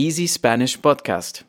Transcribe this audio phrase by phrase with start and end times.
[0.00, 1.40] Easy Spanish Podcast.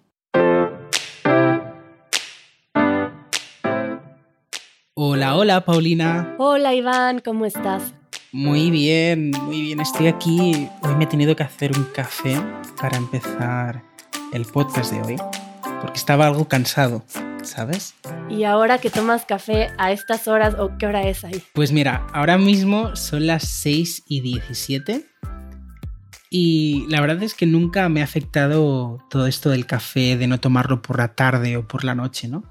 [4.96, 6.34] Hola, hola, Paulina.
[6.40, 7.94] Hola Iván, ¿cómo estás?
[8.32, 9.80] Muy bien, muy bien.
[9.80, 10.68] Estoy aquí.
[10.82, 12.42] Hoy me he tenido que hacer un café
[12.82, 13.84] para empezar
[14.34, 15.18] el podcast de hoy,
[15.80, 17.04] porque estaba algo cansado,
[17.44, 17.94] ¿sabes?
[18.32, 21.44] ¿Y ahora que tomas café a estas horas o qué hora es ahí?
[21.54, 25.06] Pues mira, ahora mismo son las 6 y 17
[26.30, 30.40] y la verdad es que nunca me ha afectado todo esto del café, de no
[30.40, 32.44] tomarlo por la tarde o por la noche, ¿no?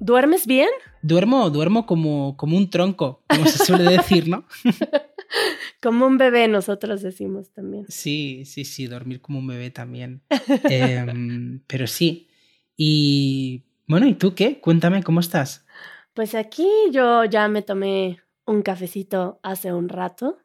[0.00, 0.68] ¿Duermes bien?
[1.02, 4.44] Duermo, duermo como, como un tronco, como se suele decir, ¿no?
[5.80, 7.84] como un bebé, nosotros decimos también.
[7.88, 10.22] Sí, sí, sí, dormir como un bebé también.
[10.64, 12.28] Em, pero sí.
[12.76, 14.60] Y bueno, ¿y tú qué?
[14.60, 15.64] Cuéntame, ¿cómo estás?
[16.14, 20.38] Pues aquí yo ya me tomé un cafecito hace un rato,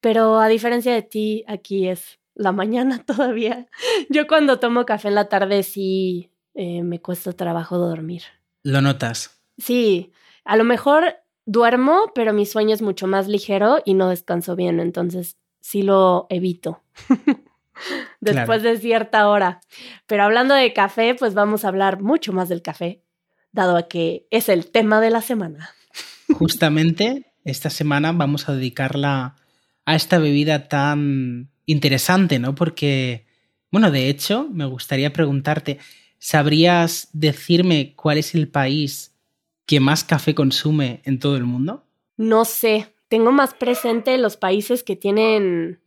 [0.00, 3.66] pero a diferencia de ti, aquí es la mañana todavía.
[4.08, 8.22] Yo cuando tomo café en la tarde sí eh, me cuesta trabajo dormir.
[8.62, 9.40] ¿Lo notas?
[9.58, 10.12] Sí,
[10.44, 14.80] a lo mejor duermo, pero mi sueño es mucho más ligero y no descanso bien,
[14.80, 16.82] entonces sí lo evito.
[18.20, 19.60] Después de cierta hora.
[20.06, 23.02] Pero hablando de café, pues vamos a hablar mucho más del café,
[23.52, 25.70] dado a que es el tema de la semana.
[26.34, 29.36] Justamente esta semana vamos a dedicarla
[29.90, 32.54] a esta bebida tan interesante, ¿no?
[32.54, 33.26] Porque,
[33.72, 35.78] bueno, de hecho, me gustaría preguntarte,
[36.20, 39.16] ¿sabrías decirme cuál es el país
[39.66, 41.84] que más café consume en todo el mundo?
[42.16, 45.80] No sé, tengo más presente los países que tienen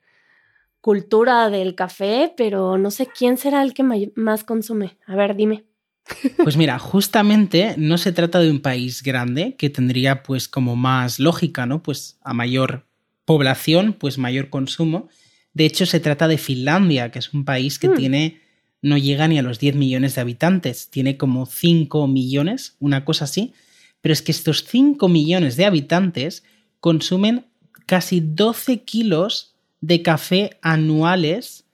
[0.81, 3.83] cultura del café, pero no sé quién será el que
[4.15, 4.97] más consume.
[5.07, 5.63] A ver, dime.
[6.43, 11.19] Pues mira, justamente no se trata de un país grande que tendría pues como más
[11.19, 11.81] lógica, ¿no?
[11.81, 12.85] Pues a mayor
[13.25, 15.09] población, pues mayor consumo.
[15.53, 17.95] De hecho, se trata de Finlandia, que es un país que hmm.
[17.95, 18.41] tiene,
[18.81, 23.25] no llega ni a los 10 millones de habitantes, tiene como 5 millones, una cosa
[23.25, 23.53] así.
[24.01, 26.43] Pero es que estos 5 millones de habitantes
[26.79, 27.45] consumen
[27.85, 31.65] casi 12 kilos de café anuales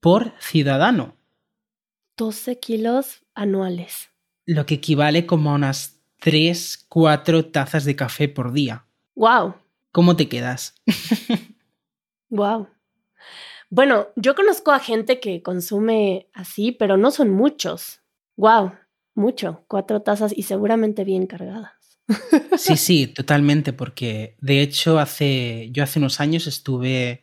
[0.00, 1.16] por ciudadano.
[2.16, 4.10] 12 kilos anuales.
[4.44, 8.84] Lo que equivale como a unas 3, 4 tazas de café por día.
[9.14, 9.54] ¡Wow!
[9.92, 10.74] ¿Cómo te quedas?
[12.30, 12.68] ¡Wow!
[13.70, 18.00] Bueno, yo conozco a gente que consume así, pero no son muchos.
[18.36, 18.72] ¡Wow!
[19.14, 19.64] Mucho.
[19.68, 21.72] Cuatro tazas y seguramente bien cargadas.
[22.56, 27.22] Sí, sí, totalmente, porque de hecho hace, yo hace unos años estuve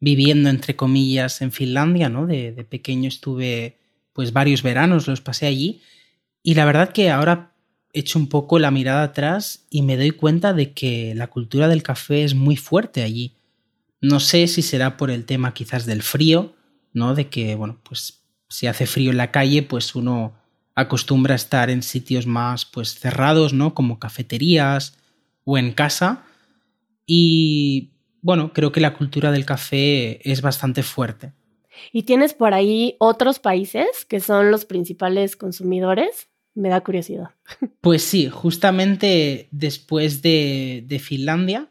[0.00, 2.26] viviendo entre comillas en Finlandia, ¿no?
[2.26, 3.78] De, de, pequeño estuve
[4.12, 5.82] pues varios veranos, los pasé allí
[6.42, 7.51] y la verdad que ahora
[7.92, 11.82] echo un poco la mirada atrás y me doy cuenta de que la cultura del
[11.82, 13.34] café es muy fuerte allí.
[14.00, 16.54] No sé si será por el tema quizás del frío,
[16.92, 17.14] ¿no?
[17.14, 20.34] De que, bueno, pues si hace frío en la calle, pues uno
[20.74, 23.74] acostumbra a estar en sitios más pues cerrados, ¿no?
[23.74, 24.96] Como cafeterías
[25.44, 26.24] o en casa.
[27.06, 27.90] Y
[28.22, 31.32] bueno, creo que la cultura del café es bastante fuerte.
[31.92, 36.28] ¿Y tienes por ahí otros países que son los principales consumidores?
[36.54, 37.30] Me da curiosidad.
[37.80, 41.68] Pues sí, justamente después de, de Finlandia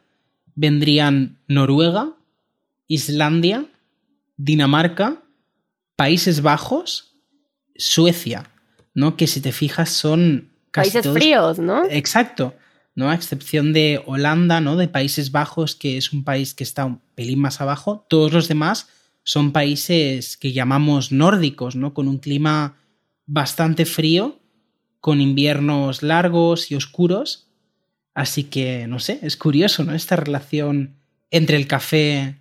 [0.55, 2.17] vendrían Noruega,
[2.87, 3.65] Islandia,
[4.37, 5.23] Dinamarca,
[5.95, 7.15] Países Bajos,
[7.75, 8.49] Suecia,
[8.93, 9.15] ¿no?
[9.15, 11.85] Que si te fijas son países fríos, ¿no?
[11.85, 12.55] Exacto.
[12.95, 13.09] ¿no?
[13.09, 14.75] A excepción de Holanda, ¿no?
[14.75, 18.47] De Países Bajos, que es un país que está un pelín más abajo, todos los
[18.47, 18.89] demás
[19.23, 21.93] son países que llamamos nórdicos, ¿no?
[21.93, 22.75] Con un clima
[23.25, 24.40] bastante frío,
[25.01, 27.49] con inviernos largos y oscuros.
[28.13, 29.93] Así que, no sé, es curioso, ¿no?
[29.93, 30.95] Esta relación
[31.31, 32.39] entre el café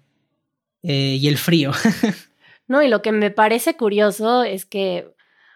[0.82, 1.72] eh, y el frío.
[2.68, 5.12] no, y lo que me parece curioso es que,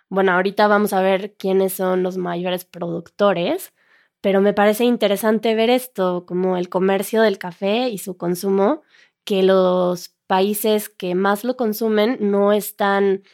[0.09, 3.73] bueno, ahorita vamos a ver quiénes son los mayores productores,
[4.21, 8.83] pero me parece interesante ver esto, como el comercio del café y su consumo,
[9.25, 13.25] que los países que más lo consumen no están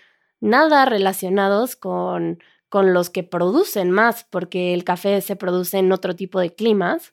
[0.41, 2.41] nada relacionados con,
[2.71, 7.13] con los que producen más, porque el café se produce en otro tipo de climas.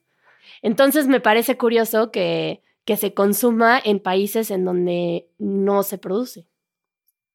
[0.62, 6.46] Entonces me parece curioso que, que se consuma en países en donde no se produce.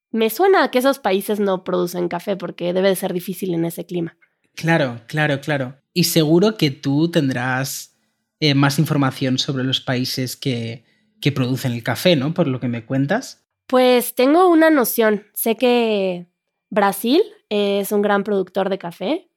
[0.09, 3.65] Me suena a que esos países no producen café porque debe de ser difícil en
[3.65, 4.17] ese clima.
[4.55, 5.75] Claro, claro, claro.
[5.93, 7.97] Y seguro que tú tendrás
[8.39, 10.85] eh, más información sobre los países que,
[11.19, 12.33] que producen el café, ¿no?
[12.33, 13.45] Por lo que me cuentas.
[13.67, 15.25] Pues tengo una noción.
[15.33, 16.27] Sé que
[16.73, 19.29] Brasil es un gran productor de café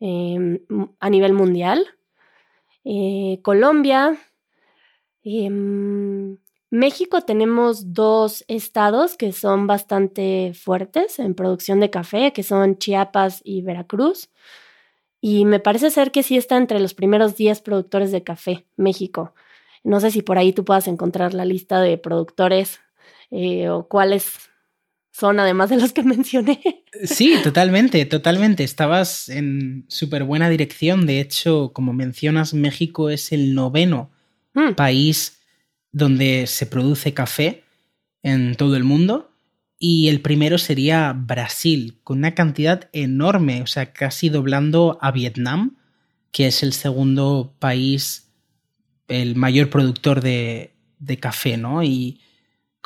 [0.00, 0.58] em,
[0.98, 1.86] a nivel mundial.
[2.84, 4.18] Eh, Colombia,
[5.22, 6.38] em,
[6.70, 13.42] México tenemos dos estados que son bastante fuertes en producción de café, que son Chiapas
[13.44, 14.28] y Veracruz.
[15.20, 19.34] Y me parece ser que sí está entre los primeros 10 productores de café, México.
[19.84, 22.80] No sé si por ahí tú puedas encontrar la lista de productores
[23.30, 24.50] eh, o cuáles
[25.18, 26.84] son además de los que mencioné.
[27.04, 28.64] Sí, totalmente, totalmente.
[28.64, 31.06] Estabas en súper buena dirección.
[31.06, 34.10] De hecho, como mencionas, México es el noveno
[34.54, 34.74] mm.
[34.74, 35.40] país
[35.92, 37.64] donde se produce café
[38.22, 39.30] en todo el mundo.
[39.78, 45.76] Y el primero sería Brasil, con una cantidad enorme, o sea, casi doblando a Vietnam,
[46.32, 48.32] que es el segundo país,
[49.08, 51.82] el mayor productor de, de café, ¿no?
[51.82, 52.20] Y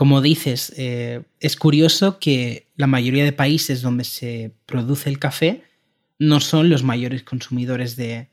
[0.01, 5.63] como dices, eh, es curioso que la mayoría de países donde se produce el café
[6.19, 8.31] no son los mayores consumidores de,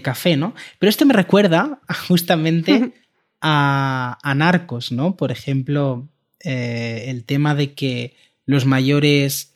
[0.00, 0.54] café, ¿no?
[0.78, 2.92] Pero esto me recuerda justamente
[3.40, 5.16] a, narcos, ¿no?
[5.16, 8.14] Por ejemplo, eh, el tema de que
[8.46, 9.54] los mayores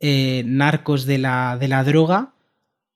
[0.00, 2.32] eh, narcos de la, de la droga,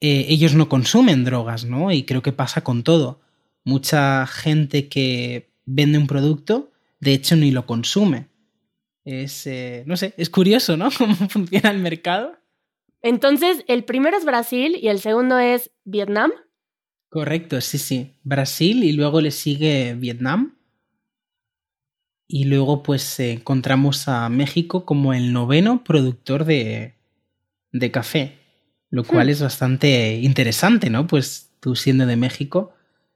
[0.01, 1.93] ellos no consumen drogas, ¿no?
[1.93, 3.21] Y creo que pasa con todo.
[3.63, 6.70] Mucha gente que vende un producto
[7.01, 8.29] de hecho ni lo consume.
[9.05, 10.91] Es, eh, no sé, es curioso, ¿no?
[10.99, 12.39] Cómo funciona el mercado.
[13.03, 16.31] Entonces, el primero es Brasil y el segundo es Vietnam.
[17.09, 18.15] Correcto, sí, sí.
[18.23, 20.59] Brasil y luego le sigue Vietnam.
[22.29, 26.95] Y luego pues encontramos a México como el noveno productor de,
[27.73, 28.39] de café,
[28.89, 29.31] lo cual hmm.
[29.31, 31.09] es bastante interesante, ¿no?
[31.09, 32.73] Pues tú siendo de México,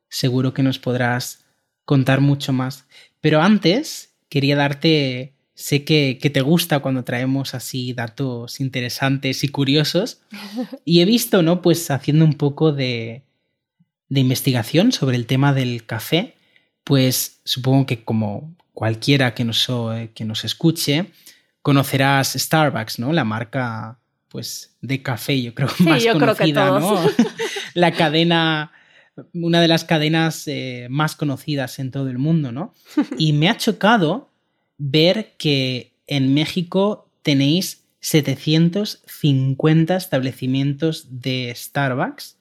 [0.08, 1.43] seguro que nos podrás
[1.84, 2.86] contar mucho más.
[3.20, 10.20] Pero antes quería darte, sé que, te gusta cuando traemos así datos interesantes y curiosos,
[10.84, 11.62] y he visto, ¿no?
[11.62, 13.22] Pues haciendo un poco de,
[14.08, 16.34] de investigación sobre el tema del café,
[16.84, 19.66] pues supongo que como cualquiera que nos,
[20.14, 21.06] que nos escuche,
[21.62, 23.12] conocerás Starbucks, ¿no?
[23.12, 23.98] La marca
[24.28, 27.00] pues de café, yo creo más conocida, ¿no?
[27.74, 28.72] La cadena
[29.32, 32.74] una de las cadenas eh, más conocidas en todo el mundo, ¿no?
[33.18, 34.30] Y me ha chocado
[34.78, 42.36] ver que en México tenéis 750 establecimientos de Starbucks,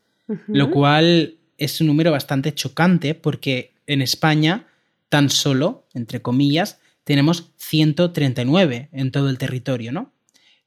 [0.47, 4.67] lo cual es un número bastante chocante porque en España
[5.09, 10.11] tan solo, entre comillas, tenemos 139 en todo el territorio, ¿no?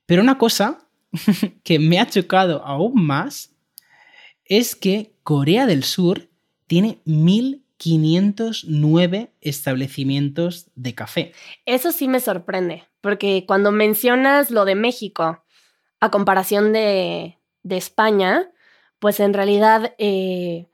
[0.07, 0.87] Pero una cosa
[1.63, 3.56] que me ha chocado aún más
[4.49, 6.29] es que Corea del Sur
[6.67, 11.33] tiene 1.509 establecimientos de café.
[11.65, 15.45] Eso sí me sorprende, porque cuando mencionas lo de México
[16.01, 17.39] a comparación de,
[17.69, 18.49] España,
[19.01, 20.69] pues en realidad eh,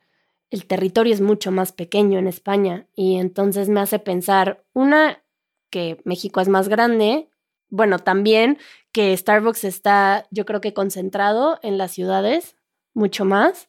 [0.50, 5.22] el territorio es mucho más pequeño en España y entonces me hace pensar, una,
[5.70, 7.30] que México es más grande,
[7.70, 8.58] bueno, también
[8.92, 12.56] que Starbucks está, yo creo que concentrado en las ciudades
[12.94, 13.68] mucho más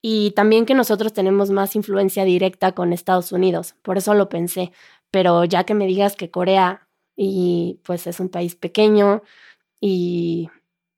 [0.00, 3.74] y también que nosotros tenemos más influencia directa con Estados Unidos.
[3.82, 4.72] Por eso lo pensé.
[5.10, 9.22] Pero ya que me digas que Corea y pues es un país pequeño
[9.80, 10.50] y,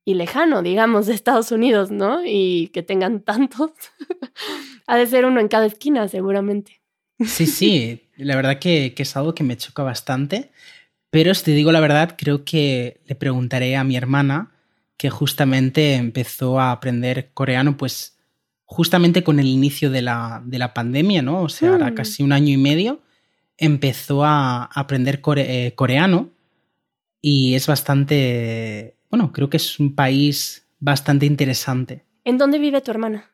[0.04, 2.20] y lejano, digamos, de Estados Unidos, ¿no?
[2.24, 3.70] Y que tengan tantos,
[4.86, 6.82] ha de ser uno en cada esquina, seguramente.
[7.24, 10.50] Sí, sí, la verdad que, que es algo que me choca bastante.
[11.10, 14.52] Pero si te digo la verdad, creo que le preguntaré a mi hermana,
[15.00, 18.18] que justamente empezó a aprender coreano, pues
[18.66, 21.40] justamente con el inicio de la, de la pandemia, ¿no?
[21.40, 21.94] O sea, ahora mm.
[21.94, 23.00] casi un año y medio,
[23.56, 26.28] empezó a aprender eh, coreano
[27.22, 32.04] y es bastante, bueno, creo que es un país bastante interesante.
[32.24, 33.30] ¿En dónde vive tu hermana?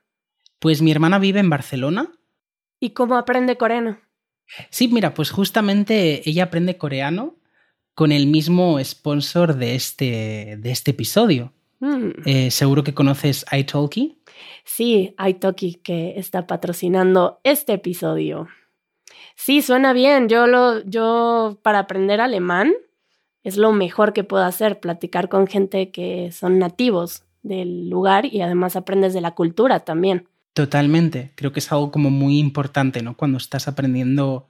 [0.61, 2.12] Pues mi hermana vive en Barcelona.
[2.78, 3.99] ¿Y cómo aprende coreano?
[4.70, 7.35] Sí, mira, pues justamente ella aprende coreano
[7.96, 11.54] con el mismo sponsor de este, de este episodio.
[11.80, 12.11] Mm.
[12.25, 14.18] Eh, seguro que conoces iTalki.
[14.64, 18.49] Sí, Italki que está patrocinando este episodio.
[19.37, 20.28] Sí, suena bien.
[20.28, 22.75] Yo lo, yo para aprender alemán
[23.45, 28.40] es lo mejor que puedo hacer, platicar con gente que son nativos del lugar y
[28.40, 30.26] además aprendes de la cultura también.
[30.52, 31.33] Totalmente.
[31.37, 33.16] Creo que es algo como muy importante, ¿no?
[33.16, 34.49] Cuando estás aprendiendo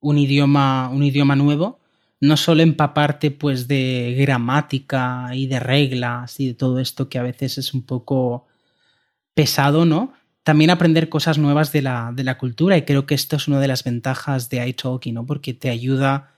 [0.00, 1.78] un idioma, un idioma nuevo,
[2.20, 7.22] no solo empaparte pues de gramática y de reglas y de todo esto que a
[7.22, 8.46] veces es un poco
[9.34, 10.12] pesado, ¿no?
[10.42, 13.60] También aprender cosas nuevas de la, de la cultura y creo que esto es una
[13.60, 15.26] de las ventajas de iTalki, ¿no?
[15.26, 16.30] Porque te ayuda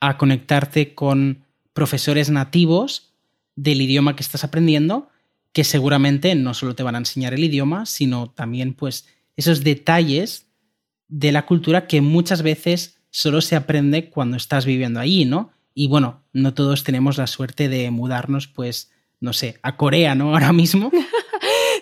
[0.00, 3.12] a conectarte con profesores nativos
[3.56, 5.08] del idioma que estás aprendiendo,
[5.52, 10.46] que seguramente no solo te van a enseñar el idioma, sino también pues esos detalles
[11.08, 15.50] de la cultura que muchas veces solo se aprende cuando estás viviendo allí, ¿no?
[15.72, 20.32] Y bueno, no todos tenemos la suerte de mudarnos, pues, no sé, a Corea, ¿no?
[20.34, 20.90] Ahora mismo.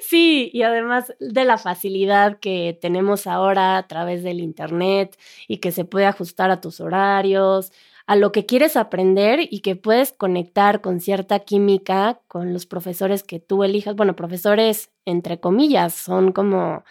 [0.08, 5.72] Sí, y además de la facilidad que tenemos ahora a través del Internet y que
[5.72, 7.72] se puede ajustar a tus horarios,
[8.06, 13.24] a lo que quieres aprender y que puedes conectar con cierta química con los profesores
[13.24, 13.96] que tú elijas.
[13.96, 16.84] Bueno, profesores entre comillas, son como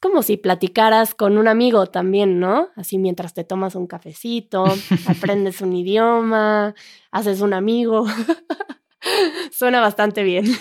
[0.00, 2.68] como si platicaras con un amigo también, ¿no?
[2.74, 4.64] Así mientras te tomas un cafecito,
[5.06, 6.74] aprendes un idioma,
[7.10, 8.06] haces un amigo.
[9.52, 10.46] Suena bastante bien.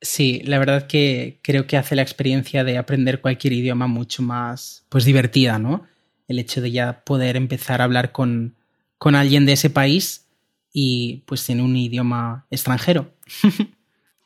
[0.00, 4.86] Sí, la verdad que creo que hace la experiencia de aprender cualquier idioma mucho más
[4.88, 5.88] pues divertida, ¿no?
[6.28, 8.54] El hecho de ya poder empezar a hablar con,
[8.98, 10.28] con alguien de ese país
[10.72, 13.10] y pues en un idioma extranjero.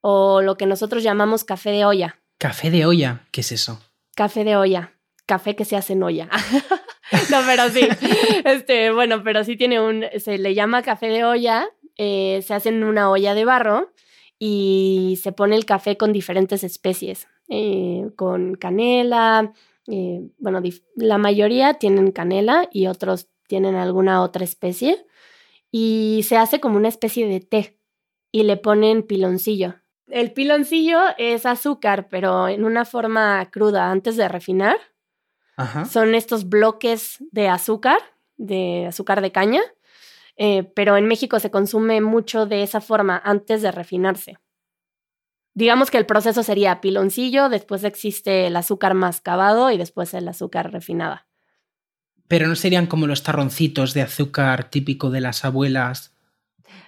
[0.00, 2.20] o lo que nosotros llamamos café de olla.
[2.38, 3.26] ¿Café de olla?
[3.30, 3.80] ¿Qué es eso?
[4.14, 4.94] Café de olla
[5.26, 6.28] café que se hace en olla.
[7.30, 7.88] no, pero sí.
[8.44, 11.66] Este, bueno, pero sí tiene un, se le llama café de olla,
[11.96, 13.92] eh, se hace en una olla de barro
[14.38, 19.52] y se pone el café con diferentes especies, eh, con canela,
[19.86, 20.62] eh, bueno,
[20.96, 25.06] la mayoría tienen canela y otros tienen alguna otra especie
[25.70, 27.78] y se hace como una especie de té
[28.32, 29.74] y le ponen piloncillo.
[30.08, 34.76] El piloncillo es azúcar, pero en una forma cruda antes de refinar
[35.88, 37.98] son estos bloques de azúcar,
[38.36, 39.60] de azúcar de caña,
[40.36, 44.36] eh, pero en México se consume mucho de esa forma antes de refinarse.
[45.54, 50.72] Digamos que el proceso sería piloncillo, después existe el azúcar mascabado y después el azúcar
[50.72, 51.28] refinada.
[52.26, 56.14] Pero no serían como los tarroncitos de azúcar típico de las abuelas.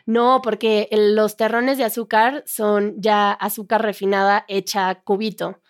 [0.04, 5.60] No, porque los terrones de azúcar son ya azúcar refinada hecha cubito.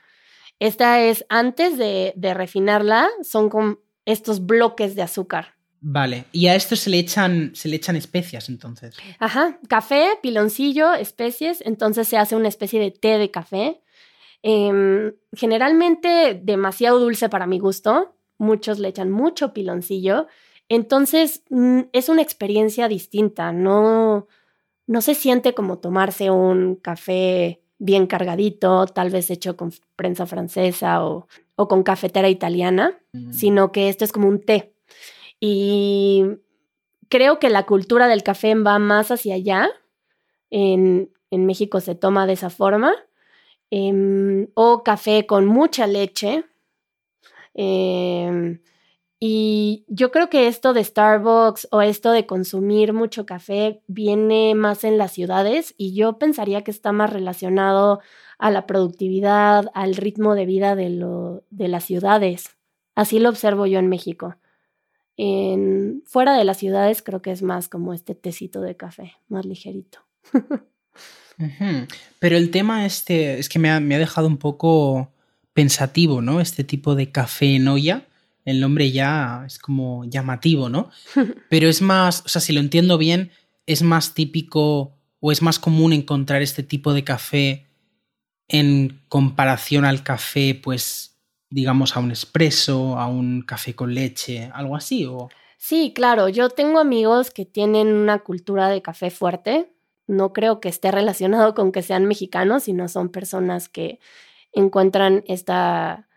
[0.58, 5.55] Esta es antes de, refinarla, son con estos bloques de azúcar.
[5.80, 8.96] Vale, y a esto se le echan, se le echan especias entonces.
[9.18, 13.80] Ajá, café, piloncillo, especies, entonces se hace una especie de té de café.
[14.42, 20.26] Em, generalmente demasiado dulce para mi gusto, muchos le echan mucho piloncillo,
[20.68, 24.28] entonces mm, es una experiencia distinta, no,
[24.86, 31.04] no se siente como tomarse un café bien cargadito, tal vez hecho con prensa francesa
[31.04, 32.98] o, con cafetera italiana,
[33.30, 34.75] sino que esto es como un té.
[35.40, 36.24] Y
[37.08, 39.70] creo que la cultura del café va más hacia allá.
[40.50, 42.94] En, México se toma de esa forma.
[43.70, 46.44] Em, o café con mucha leche.
[47.54, 48.60] Em,
[49.18, 54.84] y yo creo que esto de Starbucks o esto de consumir mucho café viene más
[54.84, 58.00] en las ciudades y yo pensaría que está más relacionado
[58.38, 62.56] a la productividad, al ritmo de vida de, lo, de las ciudades.
[62.94, 64.36] Así lo observo yo en México.
[65.16, 69.46] En, fuera de las ciudades creo que es más como este tecito de café, más
[69.46, 70.00] ligerito.
[72.18, 75.12] Pero el tema este es que me ha, me ha dejado un poco
[75.52, 76.40] pensativo, ¿no?
[76.40, 78.06] Este tipo de café en olla
[78.46, 80.88] el nombre ya es como llamativo, ¿no?
[81.50, 83.32] Pero es más, o sea, si lo entiendo bien,
[83.66, 87.66] es más típico o es más común encontrar este tipo de café
[88.48, 91.15] en comparación al café, pues
[91.50, 96.50] digamos a un espresso, a un café con leche, algo así o Sí, claro, yo
[96.50, 99.72] tengo amigos que tienen una cultura de café fuerte.
[100.06, 103.98] No creo que esté relacionado con que sean mexicanos, sino son personas que
[104.52, 106.08] encuentran esta,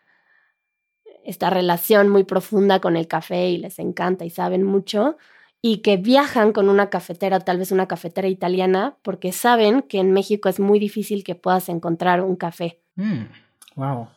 [1.23, 5.17] esta relación muy profunda con el café y les encanta y saben mucho
[5.61, 10.13] y que viajan con una cafetera, tal vez una cafetera italiana, porque saben que en
[10.13, 12.79] México es muy difícil que puedas encontrar un café.
[13.75, 14.07] wow.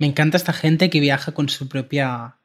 [0.00, 2.38] Me encanta esta gente que viaja con su propia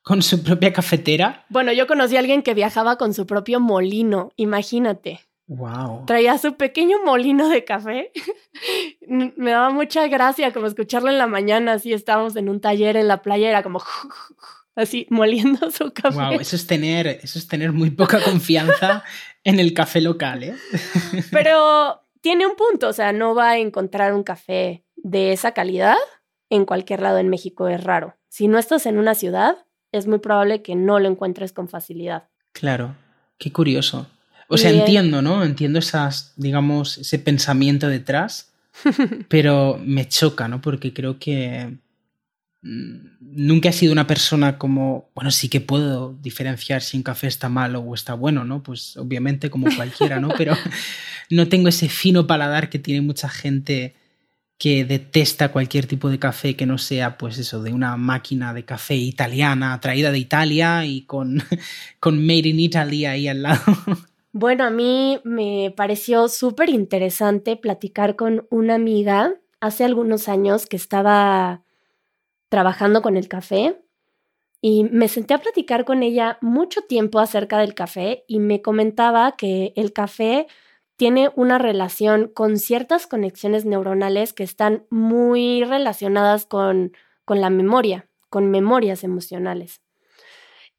[0.00, 1.44] con su propia cafetera.
[1.50, 5.20] Bueno, yo conocí a alguien que viajaba con su propio molino, imagínate.
[5.48, 6.06] Wow.
[6.06, 8.10] Traía su pequeño molino de café.
[9.06, 13.08] Me daba mucha gracia como escucharlo en la mañana, así estábamos en un taller en
[13.08, 13.82] la playa, era como
[14.74, 16.16] así moliendo su café.
[16.16, 19.04] Wow, eso es tener, eso es tener muy poca confianza
[19.44, 20.54] en el café local, ¿eh?
[21.30, 25.96] Pero tiene un punto, o sea, no va a encontrar un café de esa calidad
[26.50, 28.16] en cualquier lado en México, es raro.
[28.28, 29.56] Si no estás en una ciudad,
[29.92, 32.28] es muy probable que no lo encuentres con facilidad.
[32.52, 32.94] Claro,
[33.38, 34.06] qué curioso.
[34.48, 35.42] O sea, entiendo, ¿no?
[35.42, 38.52] Entiendo esas, digamos, ese pensamiento detrás,
[39.28, 40.60] pero me choca, ¿no?
[40.60, 41.78] Porque creo que
[42.62, 47.26] mm, nunca he sido una persona como, bueno, sí que puedo diferenciar si un café
[47.26, 48.62] está malo o está bueno, ¿no?
[48.62, 50.28] Pues obviamente como cualquiera, ¿no?
[50.38, 50.56] Pero
[51.30, 53.96] no tengo ese fino paladar que tiene mucha gente
[54.58, 58.64] que detesta cualquier tipo de café que no sea, pues eso, de una máquina de
[58.64, 61.42] café italiana traída de Italia y con,
[62.00, 63.62] con Made in Italy ahí al lado.
[64.38, 70.76] Bueno, a mí me pareció súper interesante platicar con una amiga hace algunos años que
[70.76, 71.62] estaba
[72.50, 73.80] trabajando con el café
[74.60, 79.36] y me senté a platicar con ella mucho tiempo acerca del café y me comentaba
[79.36, 80.48] que el café
[80.96, 86.92] tiene una relación con ciertas conexiones neuronales que están muy relacionadas con,
[87.24, 89.82] con la memoria, con memorias emocionales.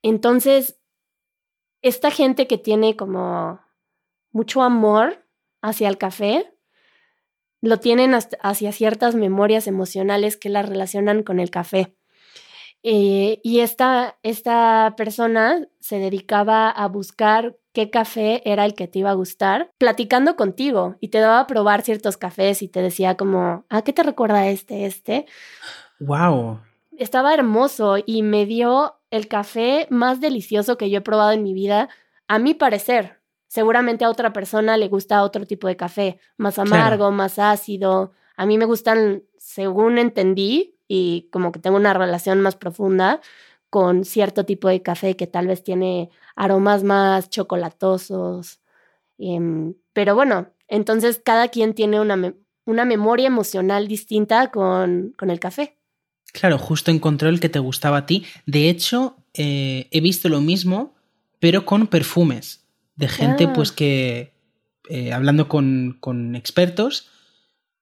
[0.02, 0.80] Entonces,
[1.82, 3.62] esta gente que tiene como
[4.32, 5.26] mucho amor
[5.62, 6.54] hacia el café,
[7.62, 11.96] lo tienen hacia ciertas memorias emocionales que la relacionan con el café.
[12.90, 19.00] Eh, y esta, esta persona se dedicaba a buscar qué café era el que te
[19.00, 23.18] iba a gustar, platicando contigo y te daba a probar ciertos cafés y te decía
[23.18, 25.26] como, ¿a qué te recuerda este, este?
[26.00, 26.62] ¡Wow!
[26.98, 31.54] Estaba hermoso y me dio el café más delicioso que yo he probado en mi
[31.54, 31.90] vida,
[32.30, 33.20] a mi parecer.
[33.48, 38.14] Seguramente a otra persona le gusta otro tipo de café, más amargo, más ácido.
[38.38, 43.22] A mí me gustan, según entendí, y como que tengo una relación más profunda,
[43.70, 48.62] con cierto tipo de café que tal vez tiene aromas más chocolatosos.
[49.18, 52.34] Em, pero bueno, entonces cada quien tiene una,
[52.66, 55.78] una memoria emocional distinta con, con, el café.
[56.34, 58.26] Claro, justo encontró el que te gustaba a ti.
[58.46, 60.96] De hecho, eh, he visto lo mismo,
[61.40, 62.66] pero con perfumes.
[62.96, 63.54] De gente, ah.
[63.54, 64.34] pues que,
[64.90, 67.10] eh, hablando con, con expertos,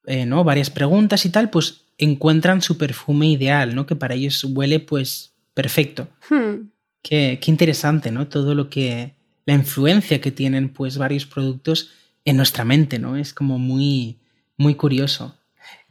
[0.05, 0.43] eh, ¿no?
[0.43, 3.85] Varias preguntas y tal, pues encuentran su perfume ideal, ¿no?
[3.85, 6.07] Que para ellos huele, pues, perfecto.
[6.29, 6.69] Hmm.
[7.01, 8.27] Qué, interesante, ¿no?
[8.27, 9.13] Todo lo que.
[9.45, 11.91] la influencia que tienen, pues, varios productos
[12.25, 13.15] en nuestra mente, ¿no?
[13.17, 14.17] Es como muy.
[14.57, 15.35] muy curioso.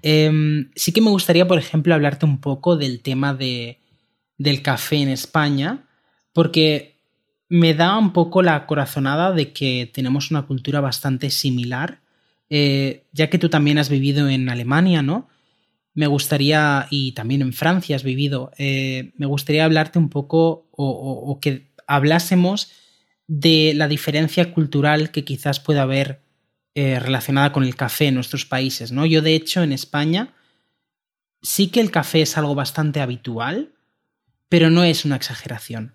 [0.03, 3.79] Em, sí que me gustaría, por ejemplo, hablarte un poco del tema de,
[4.37, 5.85] del café en España,
[6.33, 6.97] porque
[7.49, 12.01] me da un poco la corazonada de que tenemos una cultura bastante similar,
[12.51, 15.29] eh, ya que tú también has vivido en Alemania, ¿no?
[15.95, 21.39] Me gustaría, y también en Francia has vivido, eh, me gustaría hablarte un poco o,
[21.41, 22.73] que hablásemos
[23.29, 26.21] de la diferencia cultural que quizás pueda haber
[26.75, 29.07] eh, relacionada con el café en nuestros países, ¿no?
[29.07, 30.35] Yo, de hecho, en España
[31.41, 33.75] sí que el café es algo bastante habitual,
[34.49, 35.95] pero no es una exageración,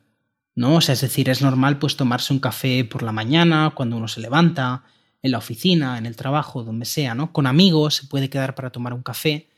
[0.56, 0.76] ¿no?
[0.76, 4.08] O sea, es decir, es normal pues tomarse un café por la mañana, cuando uno
[4.08, 4.86] se levanta,
[5.22, 7.34] en la oficina, en el trabajo, donde sea, ¿no?
[7.34, 9.49] Con amigos se puede quedar para tomar un café,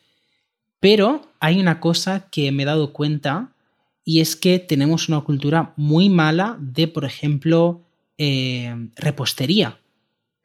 [0.82, 3.54] pero hay una cosa que me he dado cuenta
[4.04, 7.82] y es que tenemos una cultura muy mala de, por ejemplo,
[8.18, 9.80] eh, repostería.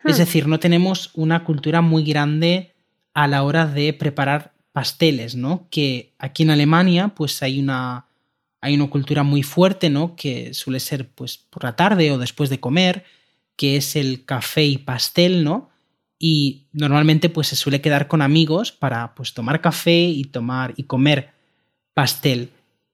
[0.05, 0.19] Es hmm.
[0.19, 2.75] decir, no tenemos una cultura muy grande
[3.15, 5.67] a la hora de preparar pasteles, ¿no?
[5.71, 8.05] Que aquí en Alemania, pues hay una,
[8.61, 10.17] hay una cultura muy fuerte, ¿no?
[10.17, 13.05] Que suele ser, pues, por la tarde o después de comer,
[13.57, 15.71] que es el café y pastel, ¿no?
[16.19, 20.85] Y normalmente pues se suele quedar con amigos para pues tomar café y tomar y
[20.85, 21.31] comer
[21.95, 22.51] pastel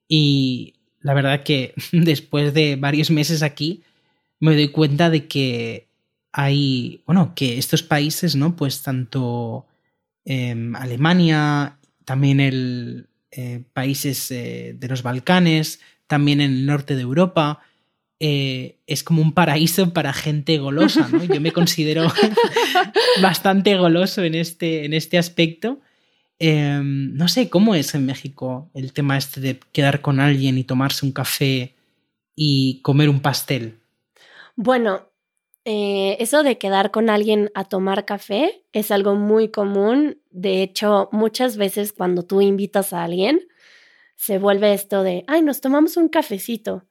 [0.08, 3.82] y la verdad que después de varios meses aquí
[4.40, 5.88] me doy cuenta de que
[6.32, 9.66] hay bueno que estos países no pues tanto
[10.24, 17.02] em, Alemania, también en eh, países eh, de los Balcanes, también en el norte de
[17.02, 17.60] Europa.
[18.24, 21.24] Eh, es como un paraíso para gente golosa, ¿no?
[21.24, 22.06] Yo me considero
[23.20, 25.80] bastante goloso en este, en este aspecto.
[26.38, 30.62] Em, no sé cómo es en México el tema este de quedar con alguien y
[30.62, 31.74] tomarse un café
[32.36, 33.80] y comer un pastel.
[34.54, 35.08] Bueno,
[35.64, 40.20] eh, eso de quedar con alguien a tomar café es algo muy común.
[40.30, 43.40] De hecho, muchas veces cuando tú invitas a alguien,
[44.14, 46.86] se vuelve esto de, ay, nos tomamos un cafecito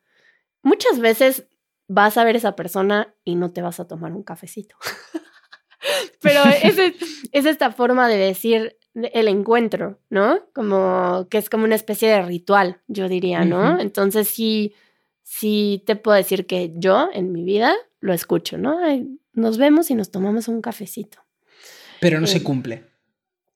[0.61, 1.47] muchas veces
[1.87, 4.75] vas a ver a esa persona y no te vas a tomar un cafecito.
[6.21, 6.77] Pero es,
[7.31, 10.41] es esta forma de decir el encuentro, ¿no?
[10.53, 13.79] Como que es como una especie de ritual, yo diría, ¿no?
[13.79, 14.73] Entonces sí,
[15.23, 18.79] sí te puedo decir que yo en mi vida lo escucho, ¿no?
[19.33, 21.19] nos vemos y nos tomamos un cafecito.
[22.01, 22.83] Pero no se eh, cumple.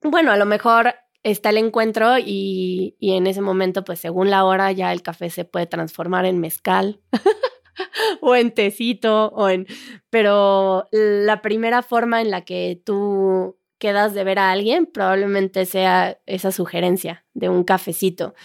[0.01, 4.71] Bueno, a lo mejor está el encuentro y, en ese momento, pues según la hora,
[4.71, 7.01] ya el café se puede transformar en mezcal
[8.21, 9.65] o en tecito o en...
[10.11, 16.19] Pero la primera forma en la que tú quedas de ver a alguien probablemente sea
[16.27, 18.35] esa sugerencia de un cafecito,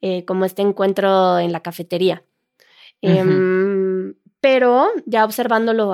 [0.00, 2.22] eh, como este encuentro en la cafetería.
[3.02, 5.92] Em, pero ya observándolo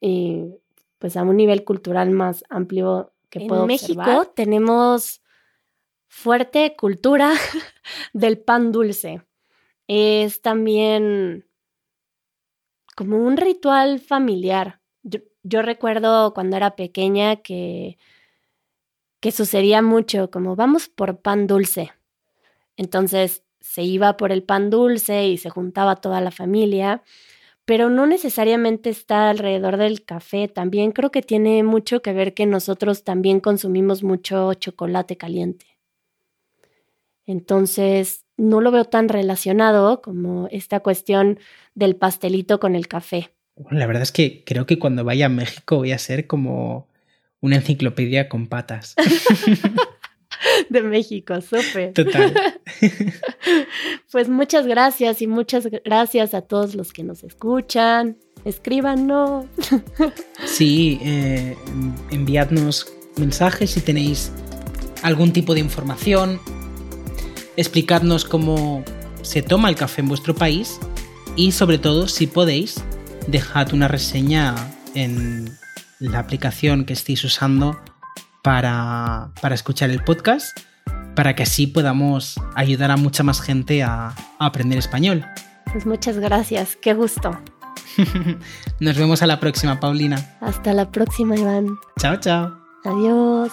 [0.00, 0.58] eh,
[0.98, 5.22] pues a un nivel cultural más amplio en México tenemos
[6.08, 7.32] fuerte cultura
[8.12, 9.22] del pan dulce.
[9.88, 11.46] Es también
[12.94, 14.80] como un ritual familiar.
[15.02, 17.98] Yo, recuerdo cuando era pequeña que,
[19.20, 21.92] que sucedía mucho, como vamos por pan dulce.
[22.76, 27.02] Entonces se iba por el pan dulce y se juntaba toda la familia
[27.64, 30.48] pero no necesariamente está alrededor del café.
[30.48, 35.66] También creo que tiene mucho que ver que nosotros también consumimos mucho chocolate caliente.
[37.24, 41.38] Entonces, no lo veo tan relacionado como esta cuestión
[41.74, 43.30] del pastelito con el café.
[43.70, 46.88] la verdad es que creo que cuando vaya a México voy a ser como
[47.40, 48.94] una enciclopedia con patas.
[50.72, 51.92] de México, súper.
[51.92, 52.60] Total.
[54.10, 58.16] pues muchas gracias y muchas gracias a todos los que nos escuchan.
[58.44, 59.46] Escríbanos.
[60.44, 61.56] sí, eh,
[62.10, 64.32] enviadnos mensajes si tenéis
[65.02, 66.40] algún tipo de información.
[67.56, 68.82] Explicadnos cómo
[69.22, 70.80] se toma el café en vuestro país
[71.36, 72.82] y sobre todo si podéis
[73.28, 74.54] dejad una reseña
[74.94, 75.56] en
[76.00, 77.78] la aplicación que estéis usando
[78.42, 80.58] para, escuchar el podcast,
[81.14, 85.24] para que así podamos ayudar a mucha más gente a, aprender español.
[85.72, 87.38] Pues muchas gracias, qué gusto.
[88.80, 90.36] Nos vemos a la próxima, Paulina.
[90.40, 91.78] Hasta la próxima, Iván.
[91.98, 92.58] Chao, chao.
[92.84, 93.52] Adiós.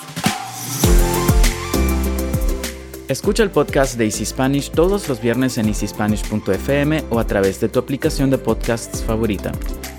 [3.08, 7.68] Escucha el podcast de Easy Spanish todos los viernes en easyspanish.fm o a través de
[7.68, 9.52] tu aplicación de podcasts favorita.